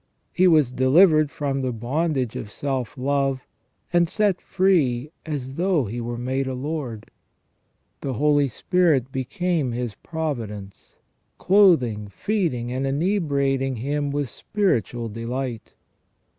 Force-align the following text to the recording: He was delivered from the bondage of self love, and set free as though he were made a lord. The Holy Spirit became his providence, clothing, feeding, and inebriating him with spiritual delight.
He 0.33 0.47
was 0.47 0.71
delivered 0.71 1.29
from 1.29 1.61
the 1.61 1.71
bondage 1.71 2.35
of 2.35 2.49
self 2.49 2.97
love, 2.97 3.45
and 3.93 4.09
set 4.09 4.41
free 4.41 5.11
as 5.27 5.53
though 5.53 5.85
he 5.85 6.01
were 6.01 6.17
made 6.17 6.47
a 6.47 6.55
lord. 6.55 7.11
The 7.99 8.13
Holy 8.13 8.47
Spirit 8.47 9.11
became 9.11 9.73
his 9.73 9.93
providence, 9.93 10.97
clothing, 11.37 12.07
feeding, 12.07 12.71
and 12.71 12.87
inebriating 12.87 13.75
him 13.75 14.09
with 14.09 14.27
spiritual 14.29 15.07
delight. 15.07 15.75